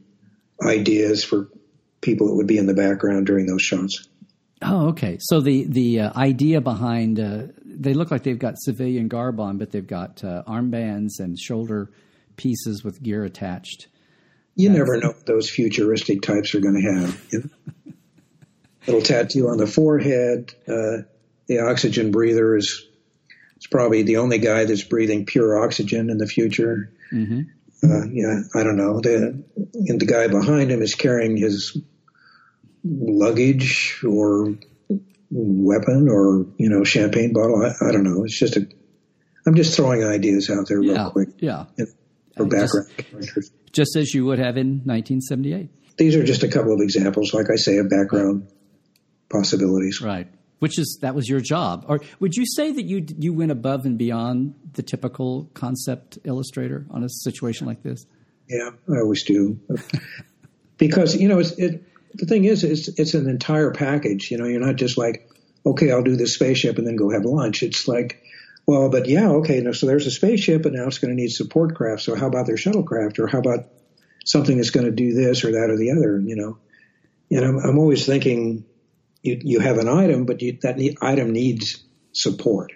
ideas 0.63 1.23
for 1.23 1.49
people 2.01 2.27
that 2.27 2.35
would 2.35 2.47
be 2.47 2.57
in 2.57 2.65
the 2.65 2.73
background 2.73 3.25
during 3.25 3.45
those 3.45 3.61
shots. 3.61 4.07
Oh, 4.61 4.89
okay. 4.89 5.17
So 5.19 5.41
the 5.41 5.65
the 5.65 6.01
uh, 6.01 6.13
idea 6.15 6.61
behind 6.61 7.19
uh, 7.19 7.47
they 7.65 7.93
look 7.93 8.11
like 8.11 8.23
they've 8.23 8.37
got 8.37 8.55
civilian 8.59 9.07
garb 9.07 9.39
on, 9.39 9.57
but 9.57 9.71
they've 9.71 9.85
got 9.85 10.23
uh, 10.23 10.43
armbands 10.47 11.19
and 11.19 11.37
shoulder 11.39 11.91
pieces 12.35 12.83
with 12.83 13.01
gear 13.01 13.23
attached. 13.23 13.87
You 14.55 14.69
That's, 14.69 14.79
never 14.79 14.97
know 14.97 15.09
what 15.09 15.25
those 15.25 15.49
futuristic 15.49 16.21
types 16.21 16.53
are 16.53 16.59
going 16.59 16.81
to 16.81 16.93
have. 16.93 17.25
You 17.31 17.39
know? 17.39 17.93
Little 18.87 19.01
tattoo 19.03 19.47
on 19.47 19.57
the 19.57 19.67
forehead. 19.67 20.55
The 21.51 21.59
oxygen 21.59 22.11
breather 22.11 22.55
is 22.55 22.87
it's 23.57 23.67
probably 23.67 24.03
the 24.03 24.17
only 24.17 24.37
guy 24.37 24.63
that's 24.63 24.83
breathing 24.83 25.25
pure 25.25 25.61
oxygen 25.61 26.09
in 26.09 26.17
the 26.17 26.25
future. 26.25 26.93
Mm-hmm. 27.11 27.41
Uh, 27.83 28.05
yeah, 28.09 28.39
I 28.55 28.63
don't 28.63 28.77
know. 28.77 29.01
The 29.01 29.43
and 29.73 29.99
the 29.99 30.05
guy 30.05 30.29
behind 30.29 30.71
him 30.71 30.81
is 30.81 30.95
carrying 30.95 31.35
his 31.35 31.77
luggage 32.85 34.01
or 34.07 34.55
weapon 35.29 36.07
or 36.07 36.45
you 36.57 36.69
know 36.69 36.85
champagne 36.85 37.33
bottle. 37.33 37.65
I, 37.65 37.89
I, 37.89 37.91
don't 37.91 38.05
know. 38.05 38.23
It's 38.23 38.39
just 38.39 38.55
a. 38.55 38.65
I'm 39.45 39.55
just 39.55 39.75
throwing 39.75 40.05
ideas 40.05 40.49
out 40.49 40.69
there 40.69 40.79
real 40.79 40.95
yeah, 40.95 41.09
quick. 41.09 41.29
Yeah. 41.39 41.65
For 42.37 42.45
background 42.45 42.87
just. 43.19 43.51
Just 43.73 43.97
as 43.97 44.13
you 44.13 44.23
would 44.23 44.39
have 44.39 44.55
in 44.55 44.83
1978. 44.85 45.69
These 45.97 46.15
are 46.15 46.23
just 46.23 46.43
a 46.43 46.47
couple 46.47 46.71
of 46.71 46.79
examples, 46.79 47.33
like 47.33 47.47
I 47.51 47.57
say, 47.57 47.77
of 47.77 47.89
background 47.89 48.47
possibilities. 49.29 49.99
Right. 49.99 50.29
Which 50.61 50.77
is 50.77 50.99
that 51.01 51.15
was 51.15 51.27
your 51.27 51.41
job, 51.41 51.85
or 51.87 52.01
would 52.19 52.35
you 52.35 52.45
say 52.45 52.71
that 52.71 52.83
you 52.83 53.03
you 53.17 53.33
went 53.33 53.51
above 53.51 53.85
and 53.87 53.97
beyond 53.97 54.53
the 54.73 54.83
typical 54.83 55.49
concept 55.55 56.19
illustrator 56.23 56.85
on 56.91 57.03
a 57.03 57.09
situation 57.09 57.65
like 57.65 57.81
this? 57.81 58.05
Yeah, 58.47 58.69
I 58.87 58.99
always 58.99 59.23
do, 59.23 59.59
because 60.77 61.15
you 61.15 61.27
know 61.29 61.39
it 61.39 61.83
the 62.13 62.25
thing 62.25 62.45
is, 62.45 62.63
it's 62.63 62.87
it's 62.87 63.13
an 63.13 63.29
entire 63.29 63.71
package. 63.71 64.31
You 64.31 64.37
know, 64.37 64.45
you're 64.45 64.59
not 64.59 64.75
just 64.75 64.97
like, 64.97 65.29
okay, 65.65 65.91
I'll 65.91 66.03
do 66.03 66.15
this 66.15 66.33
spaceship 66.33 66.77
and 66.77 66.87
then 66.87 66.95
go 66.95 67.09
have 67.09 67.25
lunch. 67.25 67.63
It's 67.63 67.87
like, 67.87 68.23
well, 68.65 68.89
but 68.89 69.07
yeah, 69.07 69.29
okay, 69.29 69.59
no, 69.61 69.71
so 69.71 69.87
there's 69.87 70.07
a 70.07 70.11
spaceship, 70.11 70.63
but 70.63 70.73
now 70.73 70.87
it's 70.87 70.99
going 70.99 71.15
to 71.15 71.21
need 71.21 71.31
support 71.31 71.75
craft. 71.75 72.03
So 72.03 72.15
how 72.15 72.27
about 72.27 72.47
their 72.47 72.55
shuttlecraft, 72.55 73.19
or 73.19 73.27
how 73.27 73.39
about 73.39 73.69
something 74.25 74.57
that's 74.57 74.69
going 74.71 74.85
to 74.85 74.91
do 74.91 75.13
this 75.13 75.43
or 75.43 75.53
that 75.53 75.69
or 75.69 75.77
the 75.77 75.91
other? 75.91 76.19
You 76.19 76.35
know, 76.35 76.57
and 77.31 77.45
I'm, 77.45 77.57
I'm 77.57 77.79
always 77.79 78.05
thinking, 78.05 78.65
you 79.21 79.39
you 79.41 79.59
have 79.59 79.77
an 79.77 79.87
item, 79.87 80.25
but 80.25 80.41
you, 80.41 80.57
that 80.61 80.77
need, 80.77 80.97
item 81.01 81.31
needs 81.31 81.83
support. 82.13 82.73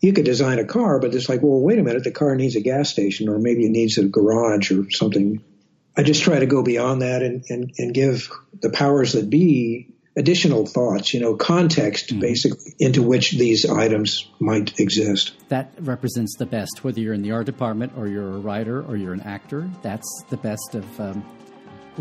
You 0.00 0.12
could 0.12 0.24
design 0.24 0.58
a 0.58 0.64
car, 0.64 1.00
but 1.00 1.14
it's 1.14 1.28
like, 1.28 1.42
well, 1.42 1.60
wait 1.60 1.78
a 1.78 1.82
minute, 1.82 2.04
the 2.04 2.12
car 2.12 2.36
needs 2.36 2.54
a 2.54 2.60
gas 2.60 2.90
station, 2.90 3.28
or 3.28 3.38
maybe 3.38 3.66
it 3.66 3.70
needs 3.70 3.98
a 3.98 4.04
garage 4.04 4.70
or 4.70 4.88
something 4.90 5.42
I 5.98 6.04
just 6.04 6.22
try 6.22 6.38
to 6.38 6.46
go 6.46 6.62
beyond 6.62 7.02
that 7.02 7.24
and, 7.24 7.44
and, 7.48 7.72
and 7.76 7.92
give 7.92 8.30
the 8.60 8.70
powers 8.70 9.14
that 9.14 9.28
be 9.28 9.88
additional 10.16 10.64
thoughts, 10.64 11.12
you 11.12 11.18
know, 11.18 11.34
context 11.34 12.10
mm-hmm. 12.10 12.20
basically 12.20 12.72
into 12.78 13.02
which 13.02 13.32
these 13.32 13.66
items 13.66 14.30
might 14.38 14.78
exist. 14.78 15.32
That 15.48 15.72
represents 15.80 16.36
the 16.38 16.46
best, 16.46 16.84
whether 16.84 17.00
you're 17.00 17.14
in 17.14 17.22
the 17.22 17.32
art 17.32 17.46
department 17.46 17.94
or 17.96 18.06
you're 18.06 18.36
a 18.36 18.38
writer 18.38 18.80
or 18.80 18.96
you're 18.96 19.12
an 19.12 19.22
actor. 19.22 19.68
That's 19.82 20.24
the 20.30 20.36
best 20.36 20.76
of 20.76 21.00
um, 21.00 21.22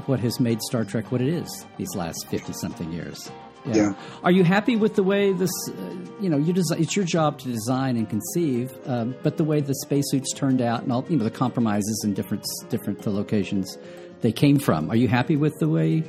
what 0.06 0.20
has 0.20 0.40
made 0.40 0.62
Star 0.62 0.86
Trek 0.86 1.12
what 1.12 1.22
it 1.22 1.30
is 1.30 1.66
these 1.78 1.96
last 1.96 2.28
50 2.28 2.54
something 2.54 2.92
years. 2.94 3.32
Yeah. 3.68 3.76
yeah. 3.76 3.94
Are 4.24 4.32
you 4.32 4.44
happy 4.44 4.76
with 4.76 4.96
the 4.96 5.04
way 5.04 5.34
this? 5.34 5.52
Uh, 5.68 5.96
you 6.20 6.30
know, 6.30 6.38
you 6.38 6.54
design, 6.54 6.82
it's 6.82 6.96
your 6.96 7.06
job 7.06 7.40
to 7.40 7.48
design 7.48 7.96
and 7.98 8.10
conceive, 8.10 8.74
um, 8.86 9.16
but 9.24 9.38
the 9.38 9.44
way 9.44 9.62
the 9.62 9.76
spacesuits 9.76 10.34
turned 10.34 10.62
out 10.62 10.84
and 10.84 10.92
all, 10.92 11.06
you 11.10 11.18
know, 11.18 11.24
the 11.24 11.32
compromises 11.32 12.02
and 12.04 12.16
different 12.16 12.46
different 12.70 13.06
locations 13.06 13.78
they 14.22 14.32
came 14.32 14.60
from. 14.60 14.90
Are 14.90 14.96
you 14.96 15.08
happy 15.08 15.36
with 15.36 15.54
the 15.60 15.70
way? 15.70 16.04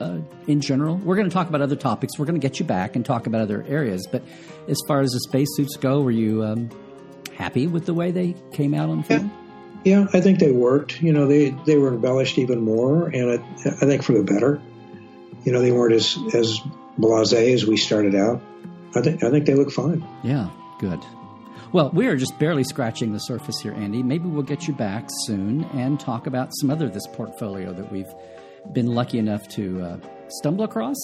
Uh, 0.00 0.18
in 0.46 0.62
general, 0.62 0.96
we're 0.96 1.16
going 1.16 1.28
to 1.28 1.34
talk 1.34 1.50
about 1.50 1.60
other 1.60 1.76
topics. 1.76 2.18
We're 2.18 2.24
going 2.24 2.40
to 2.40 2.48
get 2.48 2.58
you 2.58 2.64
back 2.64 2.96
and 2.96 3.04
talk 3.04 3.26
about 3.26 3.42
other 3.42 3.62
areas. 3.68 4.06
But 4.10 4.22
as 4.66 4.78
far 4.88 5.02
as 5.02 5.10
the 5.10 5.20
spacesuits 5.20 5.76
go, 5.76 6.00
were 6.00 6.10
you 6.10 6.42
um, 6.42 6.70
happy 7.36 7.66
with 7.66 7.84
the 7.84 7.92
way 7.92 8.10
they 8.10 8.34
came 8.52 8.72
out 8.72 8.88
on 8.88 9.02
film? 9.02 9.30
Yeah. 9.84 10.00
yeah, 10.00 10.06
I 10.14 10.22
think 10.22 10.38
they 10.38 10.52
worked. 10.52 11.02
You 11.02 11.12
know, 11.12 11.26
they 11.26 11.50
they 11.66 11.76
were 11.76 11.92
embellished 11.92 12.38
even 12.38 12.62
more, 12.62 13.08
and 13.08 13.30
I, 13.30 13.68
I 13.68 13.86
think 13.86 14.02
for 14.02 14.14
the 14.14 14.22
better. 14.22 14.62
You 15.44 15.52
know, 15.52 15.60
they 15.60 15.72
weren't 15.72 15.94
as 15.94 16.18
as 16.34 16.60
blasé 17.00 17.52
as 17.54 17.66
we 17.66 17.76
started 17.76 18.14
out. 18.14 18.40
I 18.94 19.00
think 19.00 19.22
I 19.22 19.30
think 19.30 19.46
they 19.46 19.54
look 19.54 19.70
fine. 19.70 20.06
Yeah, 20.22 20.50
good. 20.78 21.00
Well, 21.72 21.90
we 21.90 22.08
are 22.08 22.16
just 22.16 22.36
barely 22.40 22.64
scratching 22.64 23.12
the 23.12 23.20
surface 23.20 23.60
here, 23.60 23.72
Andy. 23.74 24.02
Maybe 24.02 24.28
we'll 24.28 24.42
get 24.42 24.66
you 24.66 24.74
back 24.74 25.08
soon 25.20 25.64
and 25.66 26.00
talk 26.00 26.26
about 26.26 26.50
some 26.60 26.70
other 26.70 26.86
of 26.86 26.94
this 26.94 27.06
portfolio 27.06 27.72
that 27.72 27.92
we've 27.92 28.12
been 28.72 28.88
lucky 28.88 29.18
enough 29.18 29.46
to 29.50 29.80
uh, 29.80 29.96
stumble 30.28 30.64
across 30.64 30.96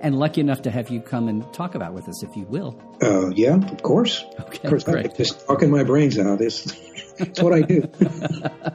and 0.00 0.18
lucky 0.18 0.40
enough 0.40 0.62
to 0.62 0.70
have 0.70 0.90
you 0.90 1.00
come 1.00 1.28
and 1.28 1.52
talk 1.52 1.74
about 1.74 1.92
with 1.94 2.08
us, 2.08 2.22
if 2.22 2.36
you 2.36 2.44
will. 2.44 2.78
Uh, 3.02 3.28
yeah, 3.30 3.56
of 3.56 3.82
course. 3.82 4.24
Okay, 4.40 4.60
of 4.64 4.70
course, 4.70 4.84
great. 4.84 5.14
just 5.16 5.46
talking 5.46 5.70
my 5.70 5.84
brains 5.84 6.18
out. 6.18 6.40
It's, 6.40 6.66
it's 7.18 7.40
what 7.40 7.52
I 7.52 7.62
do. 7.62 7.88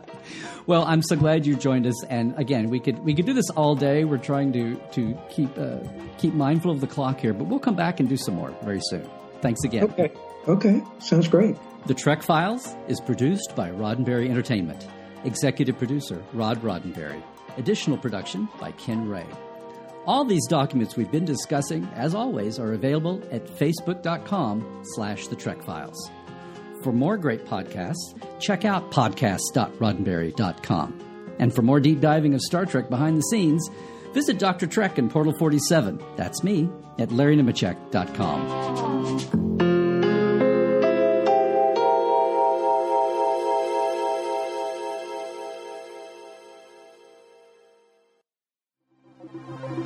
Well, 0.69 0.83
I'm 0.85 1.01
so 1.01 1.15
glad 1.15 1.47
you 1.47 1.55
joined 1.55 1.87
us. 1.87 2.03
And 2.03 2.37
again, 2.37 2.69
we 2.69 2.79
could 2.79 2.99
we 2.99 3.15
could 3.15 3.25
do 3.25 3.33
this 3.33 3.49
all 3.49 3.73
day. 3.73 4.03
We're 4.03 4.19
trying 4.19 4.53
to 4.53 4.75
to 4.91 5.17
keep 5.27 5.49
uh, 5.57 5.79
keep 6.19 6.35
mindful 6.35 6.69
of 6.69 6.79
the 6.79 6.85
clock 6.85 7.19
here, 7.19 7.33
but 7.33 7.45
we'll 7.47 7.57
come 7.57 7.75
back 7.75 7.99
and 7.99 8.07
do 8.07 8.15
some 8.15 8.35
more 8.35 8.53
very 8.61 8.79
soon. 8.83 9.09
Thanks 9.41 9.63
again. 9.63 9.85
Okay. 9.85 10.11
Okay. 10.47 10.83
Sounds 10.99 11.27
great. 11.27 11.57
The 11.87 11.95
Trek 11.95 12.21
Files 12.21 12.75
is 12.87 13.01
produced 13.01 13.55
by 13.55 13.71
Roddenberry 13.71 14.29
Entertainment. 14.29 14.87
Executive 15.23 15.75
producer 15.75 16.23
Rod 16.33 16.61
Roddenberry. 16.61 17.23
Additional 17.57 17.97
production 17.97 18.47
by 18.59 18.71
Ken 18.73 19.09
Ray. 19.09 19.25
All 20.09 20.25
these 20.25 20.45
documents 20.47 20.95
we've 20.95 21.11
been 21.11 21.25
discussing, 21.25 21.87
as 21.93 22.15
always, 22.15 22.57
are 22.57 22.73
available 22.73 23.21
at 23.31 23.45
facebook.com 23.45 24.81
slash 24.95 25.27
the 25.27 25.35
Trek 25.35 25.61
Files. 25.61 26.09
For 26.81 26.91
more 26.91 27.15
great 27.15 27.45
podcasts, 27.45 28.19
check 28.39 28.65
out 28.65 28.91
podcast.roddenberry.com. 28.91 31.35
And 31.37 31.53
for 31.53 31.61
more 31.61 31.79
deep 31.79 31.99
diving 31.99 32.33
of 32.33 32.41
Star 32.41 32.65
Trek 32.65 32.89
behind 32.89 33.19
the 33.19 33.21
scenes, 33.21 33.69
visit 34.11 34.39
Dr. 34.39 34.65
Trek 34.65 34.97
in 34.97 35.11
Portal 35.11 35.37
47. 35.37 36.01
That's 36.15 36.43
me 36.43 36.71
at 36.97 37.09
LarryNemecek.com. 37.09 39.48